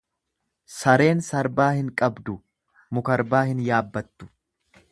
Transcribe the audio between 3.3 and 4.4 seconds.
hin yaabbattu